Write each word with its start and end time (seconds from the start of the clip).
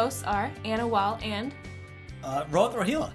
hosts 0.00 0.22
are 0.22 0.50
Anna 0.64 0.88
Wall 0.88 1.18
and. 1.22 1.54
Uh, 2.24 2.44
Rohit 2.46 2.74
Rohila. 2.74 3.12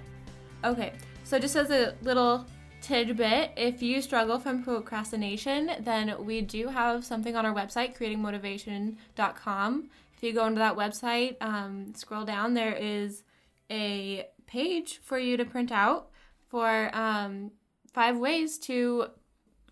Okay, 0.62 0.92
so 1.24 1.36
just 1.36 1.56
as 1.56 1.72
a 1.72 1.96
little 2.02 2.46
tidbit, 2.80 3.50
if 3.56 3.82
you 3.82 4.00
struggle 4.00 4.38
from 4.38 4.62
procrastination, 4.62 5.72
then 5.80 6.14
we 6.24 6.42
do 6.42 6.68
have 6.68 7.04
something 7.04 7.34
on 7.34 7.44
our 7.44 7.52
website, 7.52 7.98
creatingmotivation.com. 7.98 9.90
If 10.16 10.22
you 10.22 10.32
go 10.32 10.46
into 10.46 10.60
that 10.60 10.76
website, 10.76 11.34
um, 11.40 11.92
scroll 11.96 12.24
down, 12.24 12.54
there 12.54 12.74
is 12.74 13.24
a 13.68 14.28
page 14.46 15.00
for 15.02 15.18
you 15.18 15.36
to 15.36 15.44
print 15.44 15.72
out 15.72 16.10
for 16.46 16.94
um, 16.94 17.50
five 17.92 18.16
ways 18.16 18.58
to 18.58 19.06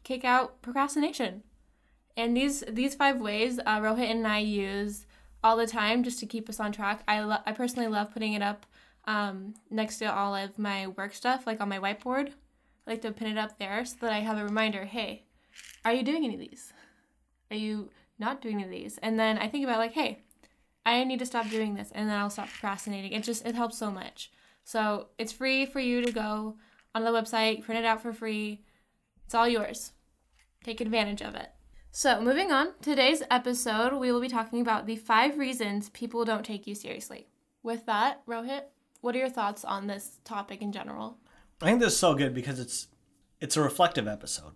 kick 0.02 0.24
out 0.24 0.62
procrastination. 0.62 1.44
And 2.16 2.36
these 2.36 2.64
these 2.68 2.96
five 2.96 3.20
ways, 3.20 3.60
uh, 3.64 3.78
Rohit 3.78 4.10
and 4.10 4.26
I 4.26 4.38
use 4.40 5.06
all 5.44 5.56
the 5.58 5.66
time 5.66 6.02
just 6.02 6.18
to 6.20 6.26
keep 6.26 6.48
us 6.48 6.58
on 6.58 6.72
track. 6.72 7.02
I 7.06 7.20
lo- 7.20 7.44
I 7.46 7.52
personally 7.52 7.86
love 7.86 8.12
putting 8.12 8.32
it 8.32 8.42
up 8.42 8.64
um, 9.04 9.54
next 9.70 9.98
to 9.98 10.06
all 10.06 10.34
of 10.34 10.58
my 10.58 10.88
work 10.88 11.12
stuff, 11.12 11.46
like 11.46 11.60
on 11.60 11.68
my 11.68 11.78
whiteboard. 11.78 12.30
I 12.86 12.90
like 12.90 13.02
to 13.02 13.12
pin 13.12 13.28
it 13.28 13.38
up 13.38 13.58
there 13.58 13.84
so 13.84 13.96
that 14.00 14.12
I 14.12 14.20
have 14.20 14.38
a 14.38 14.44
reminder. 14.44 14.86
Hey, 14.86 15.26
are 15.84 15.92
you 15.92 16.02
doing 16.02 16.24
any 16.24 16.34
of 16.34 16.40
these? 16.40 16.72
Are 17.50 17.56
you 17.56 17.90
not 18.18 18.40
doing 18.40 18.56
any 18.56 18.64
of 18.64 18.70
these? 18.70 18.98
And 18.98 19.20
then 19.20 19.36
I 19.38 19.48
think 19.48 19.64
about 19.64 19.78
like, 19.78 19.92
hey, 19.92 20.22
I 20.86 21.04
need 21.04 21.18
to 21.18 21.26
stop 21.26 21.48
doing 21.50 21.74
this, 21.74 21.92
and 21.94 22.08
then 22.08 22.18
I'll 22.18 22.30
stop 22.30 22.48
procrastinating. 22.48 23.12
It 23.12 23.22
just 23.22 23.46
it 23.46 23.54
helps 23.54 23.76
so 23.76 23.90
much. 23.90 24.32
So 24.64 25.08
it's 25.18 25.32
free 25.32 25.66
for 25.66 25.78
you 25.78 26.00
to 26.02 26.10
go 26.10 26.56
on 26.94 27.04
the 27.04 27.10
website, 27.10 27.62
print 27.62 27.84
it 27.84 27.86
out 27.86 28.02
for 28.02 28.14
free. 28.14 28.64
It's 29.26 29.34
all 29.34 29.48
yours. 29.48 29.92
Take 30.62 30.80
advantage 30.80 31.20
of 31.20 31.34
it. 31.34 31.50
So, 31.96 32.20
moving 32.20 32.50
on, 32.50 32.72
today's 32.82 33.22
episode, 33.30 33.92
we 33.92 34.10
will 34.10 34.20
be 34.20 34.26
talking 34.26 34.60
about 34.60 34.84
the 34.84 34.96
five 34.96 35.38
reasons 35.38 35.90
people 35.90 36.24
don't 36.24 36.44
take 36.44 36.66
you 36.66 36.74
seriously. 36.74 37.28
With 37.62 37.86
that, 37.86 38.26
Rohit, 38.26 38.62
what 39.00 39.14
are 39.14 39.20
your 39.20 39.28
thoughts 39.28 39.64
on 39.64 39.86
this 39.86 40.18
topic 40.24 40.60
in 40.60 40.72
general? 40.72 41.18
I 41.62 41.66
think 41.66 41.78
this 41.78 41.92
is 41.92 41.98
so 42.00 42.16
good 42.16 42.34
because 42.34 42.58
it's 42.58 42.88
it's 43.40 43.56
a 43.56 43.62
reflective 43.62 44.08
episode. 44.08 44.54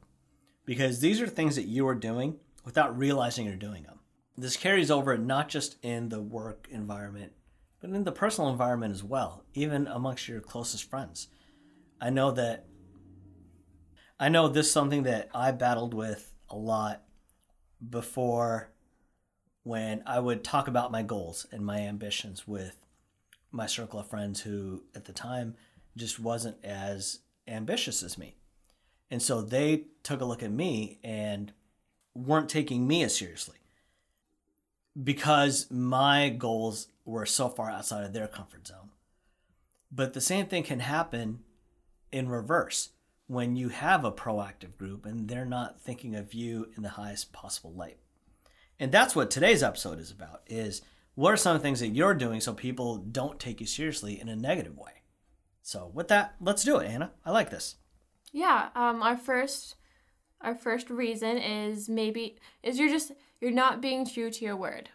Because 0.65 0.99
these 0.99 1.21
are 1.21 1.29
things 1.29 1.55
that 1.55 1.69
you 1.69 1.87
are 1.87 1.95
doing 1.95 2.41
without 2.65 2.99
realizing 2.99 3.47
you're 3.47 3.55
doing 3.55 3.85
them. 3.85 4.01
This 4.37 4.57
carries 4.57 4.91
over 4.91 5.17
not 5.17 5.49
just 5.49 5.77
in 5.81 6.09
the 6.09 6.21
work 6.21 6.67
environment, 6.73 7.35
but 7.81 7.91
in 7.91 8.03
the 8.03 8.11
personal 8.11 8.51
environment 8.51 8.93
as 8.93 9.05
well, 9.05 9.45
even 9.55 9.87
amongst 9.87 10.27
your 10.27 10.41
closest 10.41 10.91
friends. 10.91 11.29
I 12.01 12.11
know 12.11 12.33
that 12.33 12.67
I 14.19 14.29
know 14.29 14.49
this 14.49 14.67
is 14.67 14.73
something 14.73 15.05
that 15.05 15.29
I 15.33 15.53
battled 15.53 15.95
with 15.95 16.35
a 16.51 16.57
lot 16.57 17.05
before 17.87 18.71
when 19.63 20.03
I 20.07 20.19
would 20.19 20.43
talk 20.43 20.69
about 20.69 20.93
my 20.93 21.03
goals 21.03 21.47
and 21.53 21.65
my 21.65 21.81
ambitions 21.81 22.47
with 22.47 22.77
my 23.51 23.67
circle 23.67 24.01
of 24.01 24.09
friends 24.09 24.41
who 24.41 24.85
at 24.95 25.05
the 25.05 25.13
time 25.13 25.55
just 25.97 26.19
wasn't 26.19 26.57
as 26.65 27.21
ambitious 27.47 28.03
as 28.03 28.19
me. 28.19 28.37
And 29.11 29.23
so 29.23 29.43
they 29.43 29.85
took 30.03 30.21
a 30.21 30.25
look 30.25 30.43
at 30.43 30.51
me 30.51 30.99
and 31.03 31.53
weren't 32.15 32.49
taking 32.49 32.87
me 32.87 33.03
as 33.03 33.17
seriously 33.17 33.57
because 35.03 35.71
my 35.71 36.29
goals 36.29 36.89
were 37.05 37.27
so 37.27 37.49
far 37.49 37.71
outside 37.71 38.05
of 38.05 38.13
their 38.13 38.29
comfort 38.29 38.67
zone. 38.67 38.91
But 39.91 40.13
the 40.13 40.21
same 40.21 40.47
thing 40.47 40.63
can 40.63 40.81
happen 40.81 41.41
in 42.13 42.29
reverse 42.29 42.91
when 43.29 43.57
you 43.57 43.69
have 43.69 44.05
a 44.05 44.11
proactive 44.11 44.77
group 44.77 45.07
and 45.07 45.29
they're 45.29 45.45
not 45.45 45.81
thinking 45.81 46.17
of 46.17 46.35
you 46.35 46.69
in 46.77 46.83
the 46.83 46.89
highest 46.89 47.33
possible 47.33 47.73
light. 47.73 47.99
And 48.81 48.91
that's 48.91 49.15
what 49.15 49.31
today's 49.31 49.63
episode 49.63 50.01
is 50.01 50.11
about 50.11 50.43
is 50.47 50.83
what 51.15 51.33
are 51.33 51.37
some 51.37 51.61
things 51.61 51.81
that 51.81 51.89
you're 51.89 52.15
doing 52.15 52.41
so 52.41 52.55
people 52.55 52.97
don't 52.97 53.39
take 53.39 53.61
you 53.61 53.67
seriously 53.67 54.19
in 54.19 54.29
a 54.29 54.37
negative 54.37 54.77
way? 54.77 55.03
So 55.63 55.91
with 55.93 56.09
that, 56.09 56.37
let's 56.41 56.65
do 56.65 56.79
it, 56.79 56.89
Anna. 56.89 57.13
I 57.25 57.31
like 57.31 57.51
this. 57.51 57.77
Yeah, 58.33 58.71
um 58.75 59.03
our 59.03 59.17
first 59.17 59.77
our 60.41 60.55
first 60.55 60.89
reason 60.89 61.37
is 61.37 61.89
maybe 61.89 62.39
is 62.63 62.79
you're 62.79 62.89
just 62.89 63.13
you're 63.41 63.51
not 63.51 63.83
being 63.83 64.07
true 64.07 64.31
to 64.31 64.45
your 64.45 64.57
word. 64.57 64.89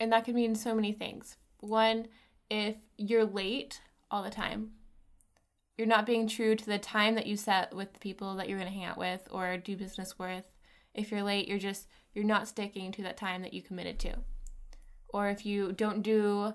And 0.00 0.12
that 0.12 0.24
could 0.24 0.34
mean 0.34 0.54
so 0.54 0.74
many 0.74 0.92
things. 0.92 1.36
One, 1.60 2.08
if 2.48 2.76
you're 2.96 3.24
late 3.24 3.80
all 4.10 4.22
the 4.22 4.30
time, 4.30 4.70
you're 5.76 5.86
not 5.86 6.06
being 6.06 6.26
true 6.26 6.54
to 6.56 6.66
the 6.66 6.78
time 6.78 7.14
that 7.16 7.26
you 7.26 7.36
set 7.36 7.74
with 7.74 7.92
the 7.92 7.98
people 7.98 8.34
that 8.36 8.48
you're 8.48 8.58
going 8.58 8.70
to 8.70 8.76
hang 8.76 8.86
out 8.86 8.98
with 8.98 9.28
or 9.30 9.56
do 9.56 9.76
business 9.76 10.18
with. 10.18 10.44
If 10.94 11.10
you're 11.10 11.22
late, 11.22 11.48
you're 11.48 11.58
just 11.58 11.88
you're 12.14 12.24
not 12.24 12.48
sticking 12.48 12.92
to 12.92 13.02
that 13.02 13.18
time 13.18 13.42
that 13.42 13.52
you 13.52 13.60
committed 13.60 13.98
to. 14.00 14.14
Or 15.08 15.28
if 15.28 15.44
you 15.44 15.72
don't 15.72 16.02
do 16.02 16.54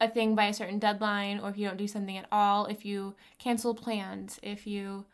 a 0.00 0.08
thing 0.08 0.34
by 0.34 0.46
a 0.46 0.54
certain 0.54 0.78
deadline 0.78 1.38
or 1.38 1.50
if 1.50 1.58
you 1.58 1.66
don't 1.66 1.76
do 1.76 1.88
something 1.88 2.16
at 2.16 2.28
all, 2.32 2.66
if 2.66 2.84
you 2.84 3.14
cancel 3.38 3.74
plans, 3.74 4.40
if 4.42 4.66
you 4.66 5.04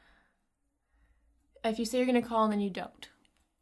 if 1.65 1.79
you 1.79 1.85
say 1.85 1.99
you're 1.99 2.07
going 2.07 2.21
to 2.21 2.29
call 2.29 2.45
and 2.45 2.53
then 2.53 2.61
you 2.61 2.71
don't. 2.71 3.09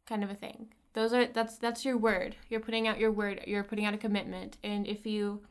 Kind 0.07 0.23
of 0.23 0.29
a 0.29 0.35
thing. 0.35 0.73
Those 0.93 1.13
are 1.13 1.25
that's 1.25 1.57
that's 1.57 1.85
your 1.85 1.97
word. 1.97 2.35
You're 2.49 2.59
putting 2.59 2.87
out 2.87 2.99
your 2.99 3.11
word. 3.11 3.41
You're 3.47 3.63
putting 3.63 3.85
out 3.85 3.93
a 3.93 3.97
commitment. 3.97 4.57
And 4.63 4.85
if 4.85 5.05
you 5.05 5.41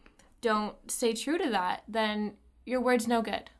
don't 0.41 0.77
stay 0.91 1.15
true 1.15 1.39
to 1.39 1.51
that, 1.51 1.83
then 1.89 2.35
your 2.65 2.81
word's 2.81 3.09
no 3.09 3.23
good. 3.23 3.51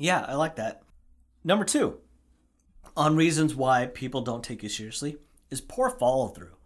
Yeah, 0.00 0.24
I 0.26 0.34
like 0.34 0.56
that. 0.56 0.82
Number 1.44 1.64
two, 1.66 1.98
on 2.96 3.16
reasons 3.16 3.54
why 3.54 3.86
people 3.86 4.22
don't 4.22 4.42
take 4.42 4.62
you 4.62 4.70
seriously, 4.70 5.18
is 5.50 5.60
poor 5.60 5.90
follow 5.90 6.28
through. 6.28 6.56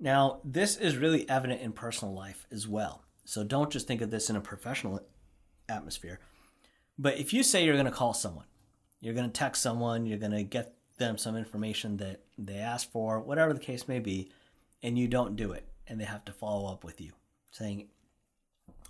Now, 0.00 0.40
this 0.42 0.78
is 0.78 0.96
really 0.96 1.28
evident 1.28 1.60
in 1.60 1.72
personal 1.72 2.14
life 2.14 2.46
as 2.50 2.66
well. 2.66 3.04
So 3.26 3.44
don't 3.44 3.70
just 3.70 3.86
think 3.86 4.00
of 4.00 4.10
this 4.10 4.30
in 4.30 4.36
a 4.36 4.40
professional 4.40 5.06
atmosphere. 5.68 6.20
But 6.98 7.18
if 7.18 7.34
you 7.34 7.42
say 7.42 7.64
you're 7.64 7.74
going 7.74 7.84
to 7.84 7.92
call 7.92 8.14
someone, 8.14 8.46
you're 9.00 9.14
going 9.14 9.30
to 9.30 9.38
text 9.38 9.60
someone, 9.62 10.06
you're 10.06 10.18
going 10.18 10.32
to 10.32 10.42
get 10.42 10.74
them 10.96 11.18
some 11.18 11.36
information 11.36 11.98
that 11.98 12.22
they 12.38 12.56
asked 12.56 12.90
for, 12.92 13.20
whatever 13.20 13.52
the 13.52 13.60
case 13.60 13.86
may 13.88 13.98
be, 13.98 14.30
and 14.82 14.98
you 14.98 15.06
don't 15.06 15.36
do 15.36 15.52
it, 15.52 15.68
and 15.86 16.00
they 16.00 16.04
have 16.04 16.24
to 16.24 16.32
follow 16.32 16.72
up 16.72 16.82
with 16.82 16.98
you 16.98 17.12
saying, 17.50 17.88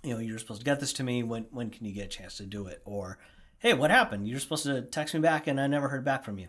you 0.01 0.13
know, 0.13 0.19
you're 0.19 0.39
supposed 0.39 0.61
to 0.61 0.65
get 0.65 0.79
this 0.79 0.93
to 0.93 1.03
me. 1.03 1.23
When 1.23 1.43
when 1.51 1.71
can 1.71 1.85
you 1.85 1.91
get 1.91 2.05
a 2.05 2.07
chance 2.07 2.37
to 2.37 2.45
do 2.45 2.67
it? 2.67 2.81
Or 2.85 3.17
hey, 3.59 3.73
what 3.73 3.91
happened? 3.91 4.27
You're 4.27 4.39
supposed 4.39 4.65
to 4.65 4.81
text 4.81 5.13
me 5.13 5.19
back 5.19 5.47
and 5.47 5.59
I 5.59 5.67
never 5.67 5.89
heard 5.89 6.05
back 6.05 6.23
from 6.23 6.37
you. 6.37 6.47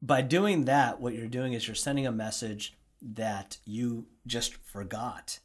By 0.00 0.22
doing 0.22 0.64
that, 0.64 1.00
what 1.00 1.14
you're 1.14 1.28
doing 1.28 1.52
is 1.52 1.66
you're 1.66 1.74
sending 1.74 2.06
a 2.06 2.12
message 2.12 2.76
that 3.00 3.58
you 3.64 4.06
just 4.26 4.54
forgot. 4.54 5.38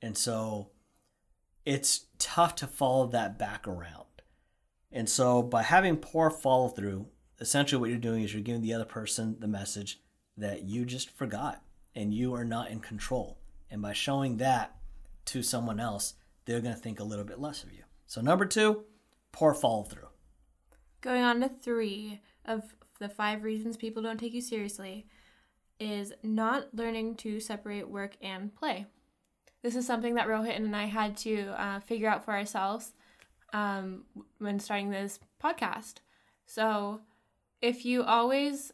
And 0.00 0.16
so 0.16 0.70
it's 1.64 2.06
tough 2.18 2.54
to 2.56 2.66
follow 2.66 3.06
that 3.08 3.38
back 3.38 3.66
around. 3.66 4.04
And 4.92 5.08
so 5.08 5.42
by 5.42 5.62
having 5.62 5.96
poor 5.96 6.30
follow 6.30 6.68
through, 6.68 7.08
essentially 7.40 7.80
what 7.80 7.90
you're 7.90 7.98
doing 7.98 8.22
is 8.22 8.32
you're 8.32 8.42
giving 8.42 8.62
the 8.62 8.74
other 8.74 8.84
person 8.84 9.36
the 9.40 9.48
message 9.48 10.00
that 10.36 10.62
you 10.62 10.84
just 10.84 11.10
forgot 11.10 11.62
and 11.94 12.14
you 12.14 12.34
are 12.34 12.44
not 12.44 12.70
in 12.70 12.80
control. 12.80 13.38
And 13.70 13.82
by 13.82 13.92
showing 13.92 14.38
that 14.38 14.76
to 15.26 15.42
someone 15.42 15.80
else, 15.80 16.14
they're 16.44 16.60
going 16.60 16.74
to 16.74 16.80
think 16.80 16.98
a 16.98 17.04
little 17.04 17.24
bit 17.24 17.40
less 17.40 17.62
of 17.62 17.72
you. 17.72 17.82
So, 18.06 18.20
number 18.20 18.44
two, 18.44 18.84
poor 19.32 19.54
follow 19.54 19.84
through. 19.84 20.08
Going 21.00 21.22
on 21.22 21.40
to 21.40 21.48
three 21.48 22.20
of 22.44 22.74
the 22.98 23.08
five 23.08 23.42
reasons 23.42 23.76
people 23.76 24.02
don't 24.02 24.18
take 24.18 24.34
you 24.34 24.40
seriously 24.42 25.06
is 25.78 26.12
not 26.22 26.74
learning 26.74 27.16
to 27.16 27.40
separate 27.40 27.88
work 27.88 28.16
and 28.20 28.54
play. 28.54 28.86
This 29.62 29.76
is 29.76 29.86
something 29.86 30.14
that 30.14 30.28
Rohit 30.28 30.56
and 30.56 30.76
I 30.76 30.84
had 30.84 31.16
to 31.18 31.48
uh, 31.60 31.80
figure 31.80 32.08
out 32.08 32.24
for 32.24 32.32
ourselves 32.32 32.92
um, 33.52 34.04
when 34.38 34.58
starting 34.58 34.90
this 34.90 35.18
podcast. 35.42 35.94
So, 36.46 37.00
if 37.60 37.84
you 37.84 38.02
always 38.02 38.72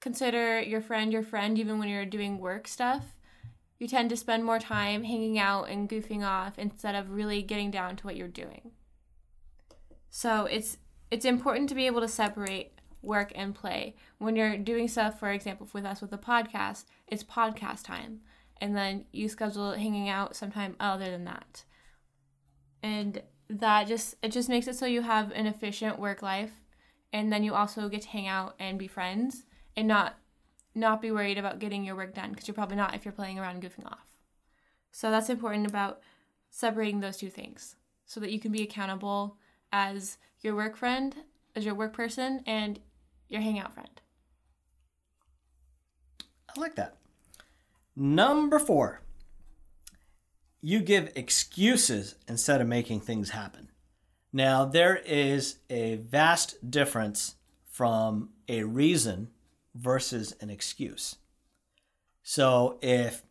consider 0.00 0.60
your 0.60 0.80
friend 0.80 1.12
your 1.12 1.22
friend, 1.22 1.58
even 1.58 1.78
when 1.78 1.88
you're 1.88 2.06
doing 2.06 2.38
work 2.38 2.66
stuff, 2.66 3.14
you 3.78 3.88
tend 3.88 4.10
to 4.10 4.16
spend 4.16 4.44
more 4.44 4.58
time 4.58 5.04
hanging 5.04 5.38
out 5.38 5.68
and 5.68 5.88
goofing 5.88 6.24
off 6.24 6.58
instead 6.58 6.94
of 6.94 7.10
really 7.10 7.42
getting 7.42 7.70
down 7.70 7.96
to 7.96 8.06
what 8.06 8.16
you're 8.16 8.28
doing. 8.28 8.72
So 10.10 10.44
it's 10.46 10.78
it's 11.10 11.24
important 11.24 11.68
to 11.68 11.74
be 11.74 11.86
able 11.86 12.00
to 12.00 12.08
separate 12.08 12.80
work 13.02 13.32
and 13.34 13.54
play. 13.54 13.96
When 14.18 14.36
you're 14.36 14.56
doing 14.56 14.88
stuff, 14.88 15.18
for 15.18 15.30
example, 15.30 15.68
with 15.72 15.84
us 15.84 16.00
with 16.00 16.10
the 16.10 16.18
podcast, 16.18 16.84
it's 17.08 17.24
podcast 17.24 17.84
time. 17.84 18.20
And 18.60 18.76
then 18.76 19.06
you 19.12 19.28
schedule 19.28 19.72
hanging 19.72 20.08
out 20.08 20.36
sometime 20.36 20.76
other 20.78 21.10
than 21.10 21.24
that. 21.24 21.64
And 22.82 23.22
that 23.48 23.86
just 23.86 24.14
it 24.22 24.32
just 24.32 24.48
makes 24.48 24.66
it 24.66 24.76
so 24.76 24.86
you 24.86 25.02
have 25.02 25.30
an 25.32 25.46
efficient 25.46 25.98
work 25.98 26.22
life 26.22 26.52
and 27.12 27.30
then 27.30 27.42
you 27.42 27.54
also 27.54 27.88
get 27.88 28.02
to 28.02 28.08
hang 28.08 28.26
out 28.26 28.54
and 28.58 28.78
be 28.78 28.86
friends 28.86 29.44
and 29.76 29.86
not 29.86 30.16
not 30.74 31.02
be 31.02 31.10
worried 31.10 31.38
about 31.38 31.58
getting 31.58 31.84
your 31.84 31.96
work 31.96 32.14
done 32.14 32.30
because 32.30 32.48
you're 32.48 32.54
probably 32.54 32.76
not 32.76 32.94
if 32.94 33.04
you're 33.04 33.12
playing 33.12 33.38
around 33.38 33.56
and 33.56 33.64
goofing 33.64 33.86
off. 33.86 34.06
So 34.90 35.10
that's 35.10 35.30
important 35.30 35.66
about 35.66 36.00
separating 36.50 37.00
those 37.00 37.16
two 37.16 37.30
things 37.30 37.76
so 38.04 38.20
that 38.20 38.32
you 38.32 38.38
can 38.38 38.52
be 38.52 38.62
accountable 38.62 39.36
as 39.72 40.18
your 40.40 40.54
work 40.54 40.76
friend 40.76 41.14
as 41.54 41.64
your 41.64 41.74
work 41.74 41.92
person 41.92 42.42
and 42.46 42.80
your 43.28 43.40
hangout 43.40 43.74
friend. 43.74 44.00
I 46.54 46.60
like 46.60 46.74
that. 46.76 46.96
Number 47.96 48.58
four, 48.58 49.00
you 50.60 50.80
give 50.80 51.12
excuses 51.14 52.14
instead 52.28 52.60
of 52.60 52.66
making 52.66 53.00
things 53.00 53.30
happen. 53.30 53.70
Now, 54.32 54.64
there 54.64 54.96
is 54.96 55.56
a 55.68 55.96
vast 55.96 56.70
difference 56.70 57.34
from 57.66 58.30
a 58.48 58.62
reason 58.64 59.28
versus 59.74 60.34
an 60.40 60.50
excuse. 60.50 61.16
So, 62.22 62.78
if 62.82 63.22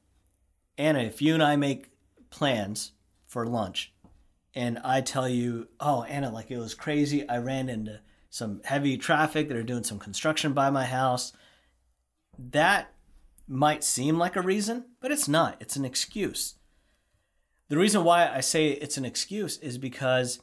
Anna, 0.77 0.99
if 0.99 1.21
you 1.21 1.33
and 1.33 1.43
I 1.43 1.55
make 1.55 1.91
plans 2.29 2.91
for 3.27 3.45
lunch 3.45 3.93
and 4.53 4.79
I 4.83 5.01
tell 5.01 5.29
you, 5.29 5.67
oh, 5.79 6.03
Anna, 6.03 6.31
like 6.31 6.51
it 6.51 6.57
was 6.57 6.73
crazy, 6.73 7.27
I 7.29 7.38
ran 7.38 7.69
into 7.69 8.01
some 8.29 8.61
heavy 8.65 8.97
traffic, 8.97 9.47
they're 9.47 9.63
doing 9.63 9.83
some 9.83 9.99
construction 9.99 10.53
by 10.53 10.69
my 10.69 10.85
house, 10.85 11.33
that 12.38 12.94
might 13.47 13.83
seem 13.83 14.17
like 14.17 14.35
a 14.35 14.41
reason, 14.41 14.85
but 14.99 15.11
it's 15.11 15.27
not. 15.27 15.57
It's 15.59 15.75
an 15.75 15.85
excuse. 15.85 16.55
The 17.69 17.77
reason 17.77 18.03
why 18.03 18.29
I 18.29 18.39
say 18.39 18.69
it's 18.69 18.97
an 18.97 19.05
excuse 19.05 19.57
is 19.57 19.77
because 19.77 20.39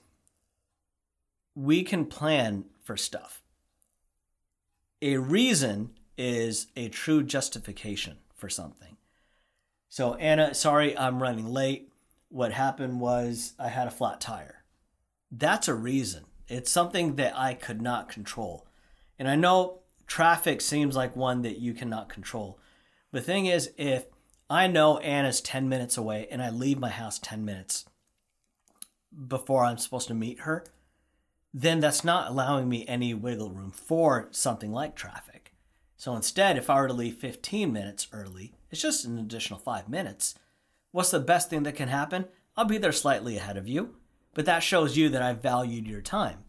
we 1.54 1.82
can 1.82 2.06
plan 2.06 2.66
for 2.82 2.96
stuff. 2.96 3.42
A 5.00 5.16
reason 5.16 5.90
is 6.16 6.68
a 6.74 6.88
true 6.88 7.22
justification 7.22 8.18
for 8.34 8.48
something. 8.48 8.96
So, 9.88 10.14
Anna, 10.14 10.54
sorry, 10.54 10.96
I'm 10.98 11.22
running 11.22 11.46
late. 11.46 11.92
What 12.28 12.52
happened 12.52 13.00
was 13.00 13.54
I 13.58 13.68
had 13.68 13.86
a 13.86 13.92
flat 13.92 14.20
tire. 14.20 14.64
That's 15.30 15.68
a 15.68 15.74
reason. 15.74 16.24
It's 16.48 16.70
something 16.70 17.16
that 17.16 17.38
I 17.38 17.54
could 17.54 17.80
not 17.80 18.08
control. 18.08 18.66
And 19.18 19.28
I 19.28 19.36
know 19.36 19.80
traffic 20.06 20.60
seems 20.60 20.96
like 20.96 21.14
one 21.14 21.42
that 21.42 21.58
you 21.58 21.74
cannot 21.74 22.08
control. 22.08 22.58
The 23.12 23.20
thing 23.20 23.46
is, 23.46 23.70
if 23.76 24.06
I 24.50 24.66
know 24.66 24.98
Anna's 24.98 25.40
10 25.40 25.68
minutes 25.68 25.96
away 25.96 26.26
and 26.30 26.42
I 26.42 26.50
leave 26.50 26.78
my 26.78 26.88
house 26.88 27.18
10 27.18 27.44
minutes 27.44 27.84
before 29.26 29.64
I'm 29.64 29.78
supposed 29.78 30.08
to 30.08 30.14
meet 30.14 30.40
her, 30.40 30.64
then 31.52 31.80
that's 31.80 32.04
not 32.04 32.30
allowing 32.30 32.68
me 32.68 32.86
any 32.86 33.14
wiggle 33.14 33.50
room 33.50 33.70
for 33.70 34.28
something 34.30 34.72
like 34.72 34.94
traffic. 34.94 35.52
So 35.96 36.14
instead, 36.14 36.56
if 36.56 36.70
I 36.70 36.80
were 36.80 36.88
to 36.88 36.94
leave 36.94 37.16
15 37.16 37.72
minutes 37.72 38.06
early, 38.12 38.52
it's 38.70 38.82
just 38.82 39.04
an 39.04 39.18
additional 39.18 39.58
five 39.58 39.88
minutes. 39.88 40.34
What's 40.92 41.10
the 41.10 41.20
best 41.20 41.50
thing 41.50 41.64
that 41.64 41.74
can 41.74 41.88
happen? 41.88 42.26
I'll 42.56 42.64
be 42.64 42.78
there 42.78 42.92
slightly 42.92 43.36
ahead 43.36 43.56
of 43.56 43.68
you, 43.68 43.96
but 44.34 44.44
that 44.46 44.62
shows 44.62 44.96
you 44.96 45.08
that 45.08 45.22
I 45.22 45.32
valued 45.32 45.86
your 45.86 46.02
time. 46.02 46.44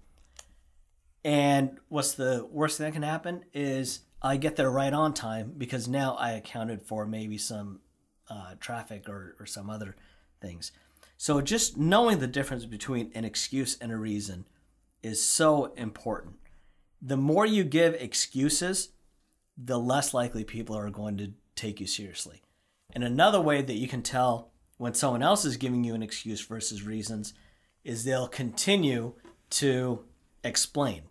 And 1.24 1.78
what's 1.88 2.14
the 2.14 2.48
worst 2.50 2.78
thing 2.78 2.86
that 2.86 2.94
can 2.94 3.04
happen 3.04 3.46
is 3.54 4.02
I 4.22 4.38
get 4.38 4.56
there 4.56 4.72
right 4.72 4.94
on 4.94 5.14
time 5.14 5.54
because 5.58 5.88
now 5.88 6.16
I 6.16 6.32
accounted 6.32 6.82
for 6.82 7.06
maybe 7.06 7.38
some 7.38 7.80
uh, 8.30 8.56
traffic 8.60 9.10
or, 9.10 9.36
or 9.40 9.46
some 9.46 9.70
other 9.70 9.96
things. 10.42 10.72
So 11.18 11.42
just 11.42 11.78
knowing 11.78 12.20
the 12.20 12.28
difference 12.28 12.66
between 12.66 13.12
an 13.14 13.26
excuse 13.26 13.78
and 13.80 13.92
a 13.92 13.98
reason 13.98 14.46
is 15.02 15.24
so 15.24 15.74
important. 15.76 16.36
The 17.02 17.18
more 17.18 17.46
you 17.46 17.64
give 17.64 17.94
excuses, 17.96 18.90
the 19.58 19.80
less 19.80 20.14
likely 20.14 20.44
people 20.44 20.76
are 20.78 20.90
going 20.90 21.18
to 21.18 21.34
take 21.56 21.80
you 21.80 21.88
seriously. 21.88 22.42
And 22.92 23.04
another 23.04 23.42
way 23.42 23.62
that 23.62 23.76
you 23.76 23.88
can 23.88 24.02
tell 24.02 24.52
when 24.78 24.94
someone 24.94 25.22
else 25.22 25.46
is 25.46 25.58
giving 25.58 25.84
you 25.84 25.94
an 25.94 26.04
excuse 26.04 26.42
versus 26.42 26.84
reasons 26.84 27.34
is 27.84 28.04
they'll 28.04 28.28
continue 28.28 29.14
to 29.52 30.06
explain. 30.44 31.04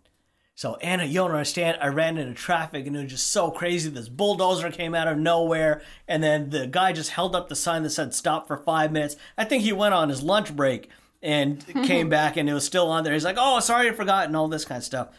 So 0.55 0.75
Anna, 0.77 1.05
you 1.05 1.15
don't 1.15 1.31
understand. 1.31 1.77
I 1.81 1.87
ran 1.87 2.17
into 2.17 2.33
traffic 2.33 2.85
and 2.85 2.95
it 2.95 3.03
was 3.03 3.11
just 3.11 3.27
so 3.27 3.49
crazy. 3.49 3.89
This 3.89 4.09
bulldozer 4.09 4.69
came 4.71 4.93
out 4.93 5.07
of 5.07 5.17
nowhere, 5.17 5.81
and 6.05 6.21
then 6.21 6.49
the 6.49 6.67
guy 6.67 6.91
just 6.91 7.11
held 7.11 7.33
up 7.33 7.47
the 7.47 7.55
sign 7.55 7.83
that 7.83 7.91
said 7.91 8.13
"Stop" 8.13 8.45
for 8.45 8.57
five 8.57 8.91
minutes. 8.91 9.15
I 9.37 9.45
think 9.45 9.63
he 9.63 9.71
went 9.71 9.93
on 9.93 10.09
his 10.09 10.21
lunch 10.21 10.53
break 10.53 10.89
and 11.21 11.65
came 11.85 12.09
back, 12.19 12.37
and 12.37 12.49
it 12.49 12.53
was 12.53 12.65
still 12.65 12.89
on 12.89 13.03
there. 13.03 13.13
He's 13.13 13.25
like, 13.25 13.37
"Oh, 13.39 13.59
sorry, 13.59 13.89
I 13.89 13.93
forgot," 13.93 14.27
and 14.27 14.35
all 14.35 14.47
this 14.47 14.65
kind 14.65 14.77
of 14.77 14.83
stuff. 14.83 15.09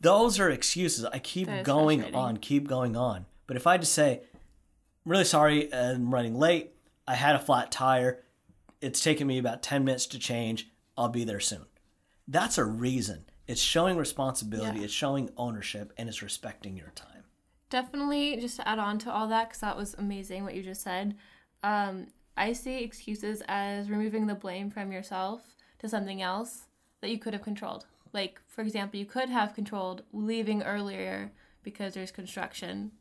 Those 0.00 0.40
are 0.40 0.48
excuses. 0.48 1.04
I 1.04 1.18
keep 1.18 1.48
going 1.62 2.14
on, 2.14 2.38
keep 2.38 2.66
going 2.66 2.96
on. 2.96 3.26
But 3.46 3.56
if 3.56 3.66
I 3.66 3.76
just 3.76 3.92
say, 3.92 4.22
"I'm 5.04 5.12
really 5.12 5.24
sorry, 5.24 5.72
I'm 5.72 6.12
running 6.12 6.38
late. 6.38 6.72
I 7.06 7.14
had 7.14 7.34
a 7.34 7.40
flat 7.40 7.70
tire. 7.70 8.22
It's 8.80 9.02
taken 9.02 9.26
me 9.26 9.38
about 9.38 9.62
ten 9.62 9.84
minutes 9.84 10.06
to 10.06 10.18
change. 10.18 10.68
I'll 10.96 11.08
be 11.08 11.24
there 11.24 11.40
soon." 11.40 11.66
That's 12.26 12.58
a 12.58 12.64
reason 12.64 13.24
it's 13.50 13.60
showing 13.60 13.96
responsibility, 13.96 14.78
yeah. 14.78 14.84
it's 14.84 14.94
showing 14.94 15.28
ownership, 15.36 15.92
and 15.98 16.08
it's 16.08 16.22
respecting 16.22 16.76
your 16.76 16.92
time. 16.94 17.24
Definitely, 17.68 18.36
just 18.36 18.54
to 18.56 18.68
add 18.68 18.78
on 18.78 19.00
to 19.00 19.12
all 19.12 19.26
that, 19.26 19.48
because 19.48 19.60
that 19.60 19.76
was 19.76 19.94
amazing 19.94 20.44
what 20.44 20.54
you 20.54 20.62
just 20.62 20.82
said. 20.82 21.16
Um, 21.64 22.06
I 22.36 22.52
see 22.52 22.82
excuses 22.82 23.42
as 23.48 23.90
removing 23.90 24.26
the 24.26 24.34
blame 24.34 24.70
from 24.70 24.92
yourself 24.92 25.42
to 25.78 25.88
something 25.88 26.22
else 26.22 26.66
that 27.00 27.10
you 27.10 27.18
could 27.18 27.32
have 27.32 27.42
controlled. 27.42 27.86
Like, 28.12 28.40
for 28.46 28.62
example, 28.62 28.98
you 28.98 29.06
could 29.06 29.28
have 29.28 29.54
controlled 29.54 30.02
leaving 30.12 30.62
earlier 30.62 31.32
because 31.62 31.94
there's 31.94 32.10
construction, 32.10 32.92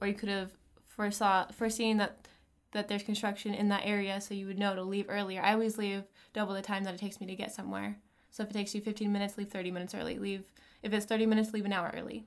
or 0.00 0.06
you 0.06 0.14
could 0.14 0.28
have 0.28 0.52
foresaw 0.86 1.46
foreseen 1.52 1.96
that 1.98 2.26
that 2.72 2.88
there's 2.88 3.02
construction 3.02 3.52
in 3.52 3.68
that 3.68 3.82
area, 3.84 4.18
so 4.20 4.32
you 4.32 4.46
would 4.46 4.58
know 4.58 4.74
to 4.74 4.82
leave 4.82 5.06
earlier. 5.08 5.42
I 5.42 5.52
always 5.52 5.76
leave 5.76 6.04
double 6.32 6.54
the 6.54 6.62
time 6.62 6.84
that 6.84 6.94
it 6.94 7.00
takes 7.00 7.20
me 7.20 7.26
to 7.26 7.36
get 7.36 7.52
somewhere. 7.52 7.98
So 8.30 8.42
if 8.42 8.50
it 8.50 8.54
takes 8.54 8.74
you 8.74 8.80
15 8.80 9.12
minutes, 9.12 9.36
leave 9.36 9.50
30 9.50 9.70
minutes 9.70 9.94
early. 9.94 10.18
Leave 10.18 10.44
if 10.82 10.92
it's 10.92 11.04
30 11.06 11.26
minutes, 11.26 11.52
leave 11.52 11.66
an 11.66 11.72
hour 11.72 11.92
early. 11.94 12.24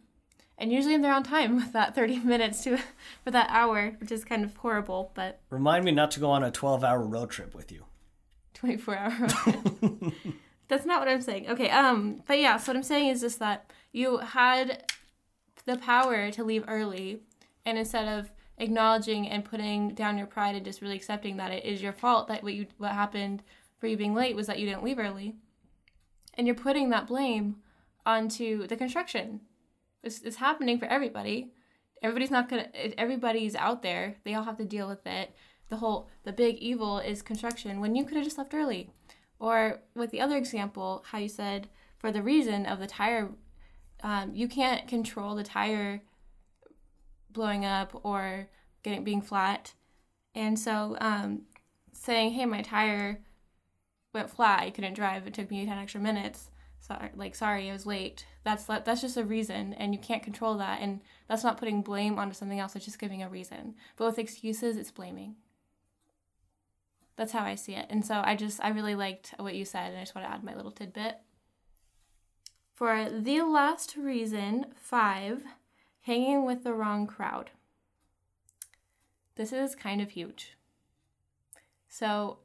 And 0.57 0.72
usually 0.72 0.94
I'm 0.94 1.02
there 1.02 1.13
on 1.13 1.24
time 1.24 1.56
with 1.57 1.74
that 1.74 1.96
30 1.96 2.19
minutes 2.19 2.63
to 2.63 2.78
for 3.24 3.31
that 3.31 3.50
hour, 3.50 3.96
which 4.00 4.12
is 4.12 4.24
kind 4.24 4.44
of 4.44 4.56
horrible, 4.57 5.12
but 5.16 5.42
remind 5.50 5.86
me 5.86 5.92
not 5.92 6.12
to 6.12 6.19
go 6.19 6.31
on 6.31 6.44
a 6.44 6.52
12-hour 6.52 7.02
road 7.02 7.30
trip 7.30 7.54
with 7.54 7.72
you. 7.72 7.86
24-hour 8.56 9.18
road 9.19 9.30
trip. 9.30 10.13
That's 10.68 10.86
not 10.86 11.00
what 11.00 11.10
I'm 11.10 11.22
saying. 11.22 11.50
Okay, 11.50 11.69
um 11.69 12.24
but 12.28 12.40
yeah, 12.40 12.57
so 12.57 12.72
what 12.72 12.78
I'm 12.78 12.84
saying 12.84 13.10
is 13.10 13.22
just 13.22 13.40
that 13.40 13.72
you 13.92 14.18
had 14.18 14.92
the 15.66 15.78
power 15.78 16.31
to 16.31 16.44
leave 16.44 16.64
early 16.68 17.21
and 17.66 17.78
instead 17.78 18.07
of 18.07 18.31
acknowledging 18.57 19.28
and 19.28 19.44
putting 19.44 19.94
down 19.94 20.18
your 20.18 20.28
pride 20.28 20.56
and 20.56 20.64
just 20.64 20.81
really 20.81 20.95
accepting 20.95 21.38
that 21.38 21.52
it 21.52 21.66
is 21.66 21.81
your 21.81 21.92
fault 21.92 22.28
that 22.28 22.44
what 22.44 22.54
you 22.54 22.68
what 22.78 22.92
happened 22.92 23.44
for 23.78 23.88
you 23.88 23.97
being 23.97 24.14
late 24.14 24.35
was 24.35 24.47
that 24.47 24.59
you 24.59 24.66
didn't 24.66 24.83
leave 24.83 24.97
early 25.00 25.35
and 26.35 26.47
you're 26.47 26.56
putting 26.56 26.90
that 26.90 27.07
blame 27.07 27.57
onto 28.06 28.68
the 28.68 28.78
construction. 28.78 29.42
It's, 30.06 30.21
it's 30.21 30.38
happening 30.38 30.80
for 30.80 30.85
everybody. 30.85 31.52
Everybody's 32.02 32.31
not 32.31 32.47
gonna. 32.47 32.69
Everybody's 32.97 33.56
out 33.56 33.81
there. 33.81 34.16
They 34.24 34.35
all 34.35 34.44
have 34.44 34.57
to 34.57 34.66
deal 34.66 34.88
with 34.88 35.06
it. 35.07 35.35
The 35.69 35.78
whole 35.78 36.09
the 36.24 36.31
big 36.31 36.57
evil 36.57 37.00
is 37.00 37.21
construction 37.21 37.81
when 37.81 37.95
you 37.95 38.06
could 38.06 38.16
have 38.16 38.24
just 38.24 38.38
left 38.38 38.54
early, 38.54 38.92
or 39.40 39.80
with 39.95 40.12
the 40.12 40.21
other 40.21 40.38
example, 40.38 41.04
how 41.07 41.18
you 41.18 41.28
said 41.28 41.68
for 41.97 42.12
the 42.12 42.21
reason 42.21 42.68
of 42.68 42.80
the 42.80 42.85
tire, 42.85 43.30
um, 44.04 44.35
you 44.35 44.47
can't 44.47 44.88
control 44.88 45.33
the 45.35 45.44
tire 45.44 46.04
blowing 47.31 47.66
up 47.66 48.00
or 48.04 48.47
getting 48.83 49.04
being 49.04 49.21
flat, 49.21 49.74
and 50.35 50.59
so 50.59 50.95
um, 51.02 51.44
saying, 51.94 52.33
"Hey, 52.33 52.45
my 52.45 52.62
tire 52.62 53.21
went 54.14 54.30
flat. 54.30 54.62
I 54.62 54.69
couldn't 54.69 54.94
drive. 54.95 55.26
It 55.26 55.33
took 55.33 55.52
me 55.52 55.66
10 55.66 55.78
extra 55.78 56.02
minutes. 56.02 56.50
Sorry, 56.85 57.09
like 57.15 57.33
sorry, 57.33 57.69
I 57.69 57.73
was 57.73 57.87
late. 57.87 58.27
That's 58.44 58.65
that's 58.65 59.01
just 59.01 59.18
a 59.18 59.23
reason, 59.23 59.73
and 59.73 59.92
you 59.92 59.99
can't 59.99 60.21
control 60.21 60.56
that. 60.57 60.81
And 60.81 61.01
that's 61.27 61.44
not 61.44 61.57
putting 61.57 61.81
blame 61.81 62.19
onto 62.19 62.35
something 62.35 62.59
else. 62.59 62.75
It's 62.75 62.85
just 62.85 62.99
giving 62.99 63.23
a 63.23 63.30
reason. 63.30 63.73
But 63.95 64.06
with 64.06 64.19
excuses, 64.19 64.77
it's 64.77 64.92
blaming. 64.92 65.35
That's 67.15 67.31
how 67.31 67.44
I 67.44 67.56
see 67.56 67.73
it. 67.73 67.87
And 67.89 68.06
so 68.06 68.21
I 68.23 68.35
just 68.35 68.63
I 68.63 68.69
really 68.69 68.94
liked 68.94 69.33
what 69.39 69.56
you 69.56 69.65
said, 69.65 69.89
and 69.89 69.97
I 69.97 70.01
just 70.01 70.13
want 70.13 70.27
to 70.27 70.31
add 70.31 70.44
my 70.44 70.54
little 70.54 70.71
tidbit. 70.71 71.21
For 72.75 73.09
the 73.09 73.42
last 73.42 73.95
reason, 73.97 74.68
five, 74.75 75.44
hanging 76.01 76.45
with 76.45 76.63
the 76.63 76.73
wrong 76.73 77.07
crowd. 77.07 77.49
This 79.37 79.51
is 79.51 79.73
kind 79.73 80.01
of 80.01 80.11
huge. 80.11 80.56
So 81.89 82.37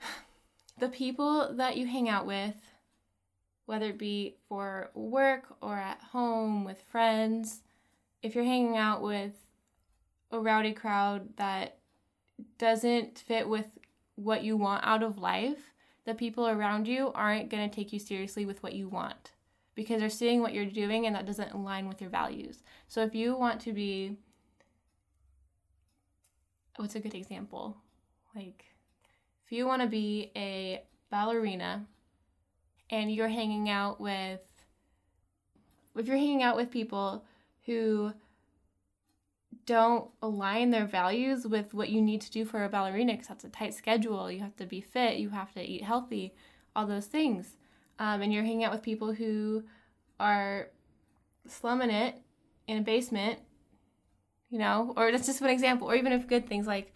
the 0.78 0.90
people 0.90 1.54
that 1.54 1.78
you 1.78 1.86
hang 1.86 2.10
out 2.10 2.26
with, 2.26 2.56
whether 3.66 3.86
it 3.86 3.98
be 3.98 4.36
for 4.48 4.90
work 4.94 5.54
or 5.60 5.76
at 5.76 6.00
home 6.00 6.64
with 6.64 6.80
friends, 6.90 7.62
if 8.22 8.34
you're 8.34 8.44
hanging 8.44 8.76
out 8.76 9.02
with 9.02 9.32
a 10.30 10.40
rowdy 10.40 10.72
crowd 10.72 11.28
that 11.36 11.78
doesn't 12.58 13.18
fit 13.18 13.48
with 13.48 13.78
what 14.14 14.42
you 14.42 14.56
want 14.56 14.84
out 14.84 15.02
of 15.02 15.18
life, 15.18 15.72
the 16.04 16.14
people 16.14 16.48
around 16.48 16.86
you 16.86 17.12
aren't 17.14 17.50
going 17.50 17.68
to 17.68 17.74
take 17.74 17.92
you 17.92 17.98
seriously 17.98 18.46
with 18.46 18.62
what 18.62 18.72
you 18.72 18.88
want 18.88 19.32
because 19.74 20.00
they're 20.00 20.08
seeing 20.08 20.40
what 20.40 20.54
you're 20.54 20.64
doing 20.64 21.06
and 21.06 21.14
that 21.14 21.26
doesn't 21.26 21.52
align 21.52 21.88
with 21.88 22.00
your 22.00 22.10
values. 22.10 22.62
So 22.88 23.02
if 23.02 23.14
you 23.14 23.36
want 23.36 23.60
to 23.62 23.72
be 23.72 24.16
what's 26.76 26.94
a 26.94 27.00
good 27.00 27.14
example? 27.14 27.76
Like 28.34 28.64
if 29.44 29.52
you 29.52 29.66
want 29.66 29.82
to 29.82 29.88
be 29.88 30.30
a 30.36 30.82
ballerina 31.10 31.86
and 32.90 33.12
you're 33.12 33.28
hanging 33.28 33.68
out 33.68 34.00
with 34.00 34.40
if 35.96 36.06
you're 36.06 36.16
hanging 36.16 36.42
out 36.42 36.56
with 36.56 36.70
people 36.70 37.24
who 37.64 38.12
don't 39.64 40.10
align 40.22 40.70
their 40.70 40.86
values 40.86 41.46
with 41.46 41.74
what 41.74 41.88
you 41.88 42.00
need 42.00 42.20
to 42.20 42.30
do 42.30 42.44
for 42.44 42.64
a 42.64 42.68
ballerina 42.68 43.12
because 43.12 43.28
that's 43.28 43.44
a 43.44 43.48
tight 43.48 43.74
schedule 43.74 44.30
you 44.30 44.40
have 44.40 44.54
to 44.56 44.66
be 44.66 44.80
fit 44.80 45.16
you 45.16 45.30
have 45.30 45.52
to 45.52 45.60
eat 45.60 45.82
healthy 45.82 46.32
all 46.76 46.86
those 46.86 47.06
things. 47.06 47.56
Um, 47.98 48.20
and 48.20 48.32
you're 48.32 48.44
hanging 48.44 48.64
out 48.64 48.72
with 48.72 48.82
people 48.82 49.14
who 49.14 49.64
are 50.20 50.68
slumming 51.48 51.90
it 51.90 52.20
in 52.68 52.78
a 52.78 52.82
basement 52.82 53.38
you 54.50 54.58
know 54.58 54.92
or 54.96 55.12
that's 55.12 55.26
just 55.26 55.40
one 55.40 55.50
example 55.50 55.88
or 55.88 55.94
even 55.94 56.12
if 56.12 56.26
good 56.26 56.48
things 56.48 56.66
like 56.66 56.92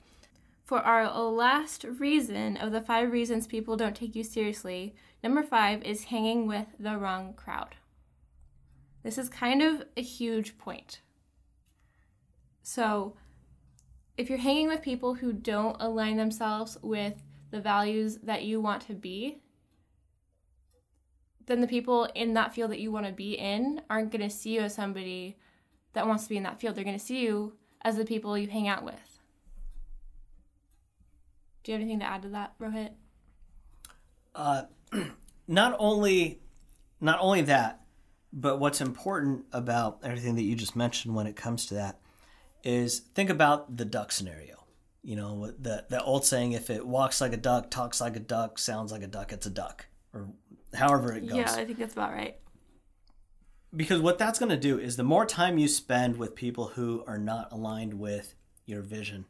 for 0.71 0.79
our 0.79 1.13
last 1.31 1.85
reason 1.99 2.57
of 2.57 2.71
the 2.71 2.81
five 2.81 3.11
reasons 3.11 3.47
people 3.47 3.77
don't 3.77 3.97
take 3.97 4.15
you 4.15 4.23
seriously 4.23 4.95
number 5.23 5.43
five 5.43 5.83
is 5.83 6.05
hanging 6.05 6.47
with 6.47 6.67
the 6.79 6.97
wrong 6.97 7.35
crowd 7.35 7.75
this 9.03 9.17
is 9.17 9.29
kind 9.29 9.63
of 9.63 9.85
a 9.97 10.03
huge 10.03 10.59
point. 10.59 11.01
So, 12.63 13.17
if 14.17 14.29
you're 14.29 14.39
hanging 14.39 14.69
with 14.69 14.83
people 14.83 15.15
who 15.15 15.33
don't 15.33 15.81
align 15.81 16.17
themselves 16.17 16.77
with 16.83 17.23
the 17.51 17.61
values 17.61 18.19
that 18.23 18.43
you 18.43 18.61
want 18.61 18.83
to 18.83 18.95
be, 18.95 19.39
then 21.47 21.63
the 21.63 21.67
people 21.67 22.05
in 22.15 22.35
that 22.35 22.55
field 22.55 22.71
that 22.71 22.81
you 22.81 22.93
want 22.93 23.07
to 23.07 23.13
be 23.13 23.33
in 23.33 23.81
aren't 23.89 24.13
going 24.13 24.21
to 24.21 24.31
see 24.31 24.55
you 24.55 24.61
as 24.61 24.75
somebody 24.75 25.39
that 25.95 26.07
wants 26.07 26.25
to 26.25 26.29
be 26.29 26.37
in 26.37 26.43
that 26.43 26.61
field. 26.61 26.77
They're 26.77 26.85
going 26.85 26.99
to 26.99 27.05
see 27.05 27.23
you 27.23 27.55
as 27.83 27.97
the 27.97 28.05
people 28.05 28.37
you 28.37 28.49
hang 28.49 28.69
out 28.69 28.85
with. 28.85 29.10
Do 31.63 31.73
you 31.73 31.79
have 31.79 31.83
anything 31.83 32.01
to 32.01 32.07
add 32.07 32.23
to 32.23 32.29
that, 32.31 32.59
Rohit? 32.59 32.91
Uh, 34.35 34.63
not 35.49 35.77
only, 35.79 36.41
not 37.01 37.19
only 37.21 37.43
that, 37.43 37.83
but 38.33 38.59
what's 38.59 38.81
important 38.81 39.45
about 39.53 40.01
everything 40.03 40.37
that 40.37 40.43
you 40.43 40.55
just 40.55 40.77
mentioned 40.77 41.15
when 41.15 41.27
it 41.27 41.37
comes 41.37 41.67
to 41.67 41.75
that 41.75 41.99
is 42.63 43.01
think 43.01 43.31
about 43.31 43.77
the 43.77 43.85
duck 43.85 44.13
scenario. 44.13 44.65
You 45.03 45.17
know, 45.17 45.53
the 45.59 45.87
the 45.89 46.03
old 46.03 46.27
saying 46.27 46.53
if 46.53 46.69
it 46.69 46.87
walks 46.87 47.21
like 47.21 47.33
a 47.33 47.39
duck, 47.39 47.71
talks 47.71 48.01
like 48.01 48.17
a 48.17 48.21
duck, 48.21 48.59
sounds 48.59 48.93
like 48.93 49.03
a 49.03 49.07
duck, 49.07 49.33
it's 49.33 49.47
a 49.47 49.51
duck 49.51 49.87
or 50.13 50.29
however 50.75 51.15
it 51.15 51.27
goes. 51.27 51.37
Yeah, 51.37 51.53
I 51.53 51.65
think 51.65 51.79
that's 51.79 51.93
about 51.93 52.13
right. 52.13 52.37
Because 53.75 54.01
what 54.01 54.19
that's 54.19 54.39
going 54.39 54.51
to 54.51 54.57
do 54.57 54.79
is 54.79 54.97
the 54.97 55.05
more 55.05 55.25
time 55.25 55.57
you 55.57 55.69
spend 55.69 56.17
with 56.17 56.35
people 56.35 56.69
who 56.69 57.05
are 57.07 57.19
not 57.19 57.53
aligned 57.53 57.95
with 57.95 58.35
your 58.67 58.83
vision, 58.83 59.27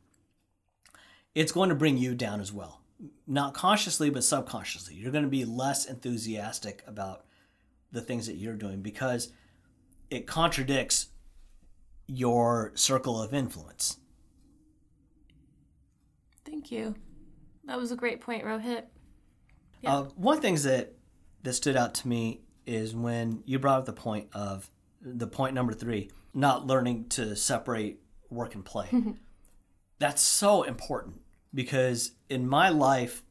it's 1.34 1.52
going 1.52 1.68
to 1.68 1.74
bring 1.74 1.96
you 1.96 2.14
down 2.14 2.40
as 2.40 2.52
well. 2.52 2.80
Not 3.26 3.54
consciously, 3.54 4.10
but 4.10 4.24
subconsciously. 4.24 4.94
You're 4.94 5.12
going 5.12 5.24
to 5.24 5.30
be 5.30 5.44
less 5.44 5.86
enthusiastic 5.86 6.82
about 6.86 7.24
the 7.92 8.00
things 8.00 8.26
that 8.26 8.36
you're 8.36 8.54
doing 8.54 8.82
because 8.82 9.32
it 10.10 10.26
contradicts 10.26 11.08
your 12.06 12.72
circle 12.74 13.22
of 13.22 13.32
influence. 13.32 13.98
Thank 16.44 16.70
you. 16.72 16.94
That 17.64 17.78
was 17.78 17.92
a 17.92 17.96
great 17.96 18.20
point, 18.20 18.44
Rohit. 18.44 18.84
Yeah. 19.80 19.98
Uh, 19.98 20.02
one 20.16 20.40
things 20.40 20.64
that 20.64 20.94
that 21.42 21.54
stood 21.54 21.76
out 21.76 21.94
to 21.94 22.08
me 22.08 22.42
is 22.66 22.94
when 22.94 23.42
you 23.46 23.58
brought 23.58 23.78
up 23.78 23.86
the 23.86 23.92
point 23.92 24.28
of 24.32 24.68
the 25.00 25.26
point 25.26 25.54
number 25.54 25.72
three, 25.72 26.10
not 26.34 26.66
learning 26.66 27.08
to 27.10 27.34
separate 27.34 28.00
work 28.28 28.54
and 28.54 28.64
play. 28.64 28.88
That's 30.00 30.22
so 30.22 30.62
important 30.62 31.20
because 31.54 32.12
in 32.30 32.48
my 32.48 32.70
life 32.70 33.22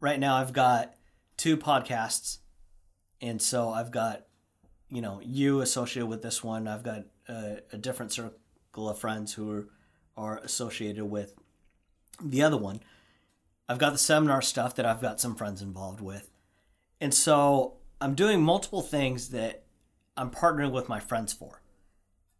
right 0.00 0.18
now, 0.18 0.36
I've 0.36 0.52
got 0.52 0.94
two 1.36 1.56
podcasts 1.56 2.38
and 3.20 3.42
so 3.42 3.68
I've 3.68 3.90
got, 3.90 4.24
you 4.88 5.02
know, 5.02 5.20
you 5.24 5.60
associated 5.60 6.06
with 6.06 6.22
this 6.22 6.42
one. 6.42 6.68
I've 6.68 6.84
got 6.84 7.06
a, 7.28 7.58
a 7.72 7.78
different 7.78 8.12
circle 8.12 8.88
of 8.88 8.98
friends 8.98 9.34
who 9.34 9.50
are, 9.50 9.68
are 10.16 10.38
associated 10.38 11.06
with 11.06 11.34
the 12.22 12.44
other 12.44 12.56
one. 12.56 12.80
I've 13.68 13.78
got 13.78 13.90
the 13.90 13.98
seminar 13.98 14.40
stuff 14.40 14.76
that 14.76 14.86
I've 14.86 15.02
got 15.02 15.20
some 15.20 15.34
friends 15.34 15.62
involved 15.62 16.00
with. 16.00 16.30
And 17.00 17.12
so 17.12 17.78
I'm 18.00 18.14
doing 18.14 18.40
multiple 18.40 18.82
things 18.82 19.30
that 19.30 19.64
I'm 20.16 20.30
partnering 20.30 20.70
with 20.70 20.88
my 20.88 21.00
friends 21.00 21.32
for. 21.32 21.60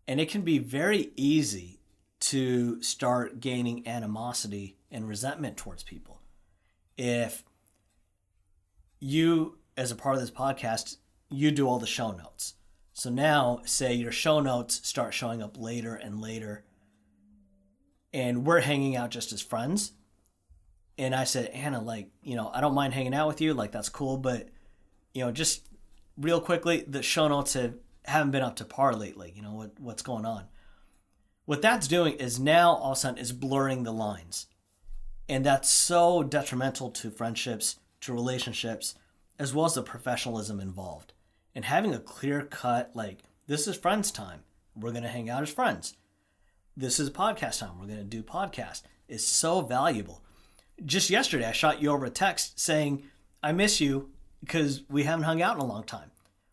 And 0.07 0.21
it 0.21 0.29
can 0.29 0.43
be 0.43 0.59
very 0.59 1.11
easy 1.17 1.81
to 2.23 2.81
start 2.81 3.41
gaining 3.41 3.87
animosity 3.87 4.77
and 4.93 5.09
resentment 5.09 5.57
towards 5.57 5.83
people. 5.83 6.21
If 6.97 7.43
you 9.01 9.59
as 9.77 9.91
a 9.91 9.97
part 9.97 10.15
of 10.15 10.21
this 10.21 10.31
podcast, 10.31 10.99
you 11.31 11.51
do 11.51 11.67
all 11.67 11.81
the 11.81 11.87
show 11.87 12.13
notes. 12.13 12.55
So 12.93 13.11
now, 13.11 13.61
say 13.65 13.95
your 13.95 14.13
show 14.13 14.39
notes 14.39 14.87
start 14.87 15.15
showing 15.15 15.43
up 15.43 15.59
later 15.59 15.97
and 15.97 16.21
later, 16.21 16.65
and 18.13 18.47
we're 18.47 18.61
hanging 18.61 18.95
out 18.95 19.11
just 19.11 19.33
as 19.33 19.43
friends. 19.43 19.93
And 20.99 21.15
I 21.15 21.25
said, 21.25 21.47
Anna, 21.47 21.81
like, 21.81 22.11
you 22.23 22.37
know, 22.37 22.51
I 22.55 22.61
don't 22.61 22.75
mind 22.75 22.93
hanging 22.93 23.15
out 23.15 23.27
with 23.27 23.41
you. 23.41 23.55
Like, 23.55 23.73
that's 23.73 23.89
cool. 23.89 24.19
But, 24.19 24.51
you 25.15 25.25
know, 25.25 25.33
just 25.33 25.67
real 26.17 26.41
quickly, 26.41 26.85
the 26.87 27.03
show 27.03 27.27
notes 27.27 27.55
have, 27.55 27.75
haven't 28.05 28.31
been 28.31 28.43
up 28.43 28.57
to 28.57 28.65
par 28.65 28.95
lately. 28.95 29.33
You 29.35 29.43
know, 29.43 29.55
what, 29.55 29.81
what's 29.81 30.03
going 30.03 30.27
on? 30.27 30.45
What 31.45 31.63
that's 31.63 31.89
doing 31.89 32.15
is 32.15 32.39
now 32.39 32.73
all 32.73 32.93
of 32.93 32.99
a 32.99 33.01
sudden 33.01 33.19
is 33.19 33.33
blurring 33.33 33.83
the 33.83 33.93
lines. 33.93 34.47
And 35.29 35.45
that's 35.45 35.69
so 35.69 36.23
detrimental 36.23 36.91
to 36.91 37.11
friendships, 37.11 37.79
to 38.03 38.13
relationships, 38.13 38.95
as 39.39 39.53
well 39.53 39.67
as 39.67 39.75
the 39.75 39.83
professionalism 39.83 40.61
involved. 40.61 41.13
And 41.55 41.65
having 41.65 41.95
a 41.95 41.99
clear 41.99 42.43
cut, 42.43 42.93
like, 42.95 43.19
this 43.47 43.67
is 43.67 43.77
friends 43.77 44.11
time. 44.11 44.45
We're 44.77 44.93
going 44.93 45.03
to 45.03 45.09
hang 45.09 45.29
out 45.29 45.43
as 45.43 45.51
friends. 45.51 45.97
This 46.77 47.01
is 47.01 47.11
podcast 47.11 47.59
time. 47.59 47.79
We're 47.79 47.87
going 47.87 47.99
to 47.99 48.05
do 48.05 48.23
podcast 48.23 48.83
is 49.09 49.27
so 49.27 49.61
valuable. 49.61 50.23
Just 50.85 51.11
yesterday, 51.11 51.47
I 51.47 51.53
shot 51.53 51.83
you 51.83 51.91
over 51.91 52.07
a 52.07 52.11
text 52.11 52.59
saying, 52.59 53.03
I 53.43 53.53
miss 53.53 53.81
you 53.81 54.11
because 54.41 54.83
we 54.89 55.03
haven't 55.03 55.25
hung 55.25 55.43
out 55.43 55.57
in 55.57 55.61
a 55.61 55.67
long 55.67 55.85
time. 55.85 56.13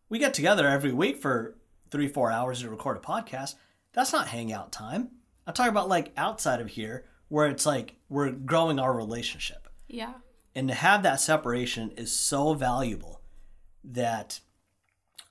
We 0.09 0.19
get 0.19 0.33
together 0.33 0.67
every 0.67 0.91
week 0.91 1.21
for 1.21 1.55
three, 1.91 2.07
four 2.07 2.31
hours 2.31 2.61
to 2.61 2.69
record 2.69 2.97
a 2.97 2.99
podcast. 2.99 3.55
That's 3.93 4.13
not 4.13 4.27
hangout 4.27 4.71
time. 4.71 5.09
I'm 5.47 5.53
talking 5.53 5.71
about 5.71 5.89
like 5.89 6.13
outside 6.15 6.61
of 6.61 6.69
here 6.69 7.05
where 7.27 7.47
it's 7.47 7.65
like 7.65 7.95
we're 8.07 8.31
growing 8.31 8.79
our 8.79 8.95
relationship. 8.95 9.67
Yeah. 9.87 10.13
And 10.55 10.67
to 10.67 10.73
have 10.73 11.03
that 11.03 11.21
separation 11.21 11.91
is 11.91 12.11
so 12.11 12.53
valuable 12.53 13.21
that 13.83 14.39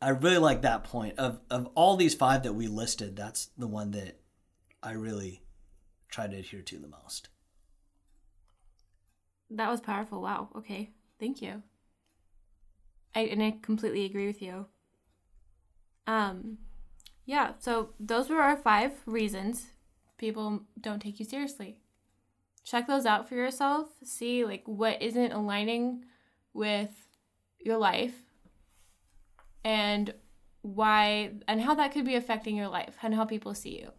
I 0.01 0.11
really 0.11 0.39
like 0.39 0.63
that 0.63 0.85
point. 0.85 1.19
Of 1.19 1.41
of 1.51 1.69
all 1.75 1.97
these 1.97 2.15
five 2.15 2.43
that 2.45 2.55
we 2.55 2.67
listed, 2.67 3.17
that's 3.17 3.47
the 3.59 3.67
one 3.67 3.91
that 3.93 4.21
I 4.83 4.93
really 4.93 5.43
try 6.09 6.27
to 6.27 6.37
adhere 6.37 6.63
to 6.63 6.79
the 6.79 6.89
most. 6.89 7.29
That 9.51 9.71
was 9.71 9.81
powerful. 9.81 10.21
Wow. 10.21 10.51
Okay. 10.57 10.91
Thank 11.19 11.43
you. 11.43 11.63
I 13.15 13.21
and 13.21 13.43
I 13.43 13.59
completely 13.63 14.05
agree 14.05 14.27
with 14.27 14.41
you. 14.41 14.67
Um 16.07 16.59
yeah, 17.29 17.53
so 17.59 17.91
those 18.01 18.29
were 18.29 18.41
our 18.41 18.57
five 18.57 18.93
reasons 19.07 19.69
people 20.17 20.63
don't 20.81 21.01
take 21.01 21.21
you 21.21 21.25
seriously 21.25 21.79
check 22.69 22.87
those 22.87 23.07
out 23.07 23.29
for 23.29 23.35
yourself. 23.35 23.89
See 24.05 24.45
like 24.45 24.63
what 24.67 25.01
isn't 25.01 25.33
aligning 25.33 26.05
with 26.53 26.91
your 27.59 27.79
life 27.79 28.15
and 29.65 30.13
why 30.61 31.33
and 31.47 31.63
how 31.63 31.75
that 31.77 31.93
could 31.93 32.05
be 32.05 32.15
affecting 32.15 32.57
your 32.57 32.69
life 32.69 32.97
and 33.03 33.15
how 33.15 33.25
people 33.25 33.55
see 33.55 33.79
you. 33.79 33.93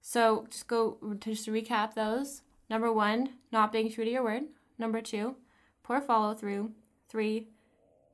So 0.00 0.46
just 0.50 0.68
go 0.68 0.98
to 1.20 1.30
just 1.30 1.48
recap 1.48 1.94
those. 1.94 2.42
Number 2.70 2.92
one, 2.92 3.34
not 3.52 3.72
being 3.72 3.90
true 3.90 4.04
to 4.04 4.10
your 4.10 4.24
word. 4.24 4.44
Number 4.78 5.00
two, 5.00 5.36
poor 5.82 6.00
follow 6.00 6.34
through. 6.34 6.72
Three, 7.08 7.48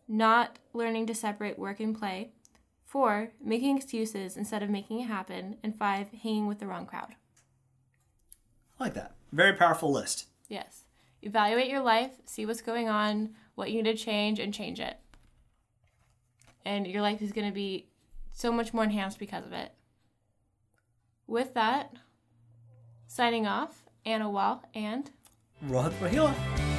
not 0.08 0.58
learning 0.72 1.06
to 1.06 1.14
separate 1.14 1.58
work 1.58 1.80
and 1.80 1.96
play. 1.96 2.32
Four, 2.92 3.30
making 3.42 3.78
excuses 3.78 4.36
instead 4.36 4.62
of 4.62 4.68
making 4.68 5.00
it 5.00 5.04
happen. 5.04 5.56
And 5.62 5.74
five, 5.74 6.08
hanging 6.22 6.46
with 6.46 6.58
the 6.58 6.66
wrong 6.66 6.84
crowd. 6.84 7.14
I 8.78 8.84
like 8.84 8.92
that. 8.92 9.14
Very 9.32 9.54
powerful 9.54 9.90
list. 9.90 10.26
Yes. 10.50 10.82
Evaluate 11.22 11.70
your 11.70 11.80
life, 11.80 12.10
see 12.26 12.44
what's 12.44 12.60
going 12.60 12.90
on, 12.90 13.30
what 13.54 13.70
you 13.70 13.82
need 13.82 13.96
to 13.96 14.04
change, 14.04 14.38
and 14.38 14.52
change 14.52 14.78
it. 14.78 14.98
And 16.66 16.86
your 16.86 17.00
life 17.00 17.22
is 17.22 17.32
going 17.32 17.46
to 17.46 17.54
be 17.54 17.88
so 18.34 18.52
much 18.52 18.74
more 18.74 18.84
enhanced 18.84 19.18
because 19.18 19.46
of 19.46 19.54
it. 19.54 19.72
With 21.26 21.54
that, 21.54 21.94
signing 23.06 23.46
off, 23.46 23.84
Anna 24.04 24.28
Wall 24.28 24.62
and 24.74 25.10
Rohit 25.66 25.92
Rohila. 25.92 26.71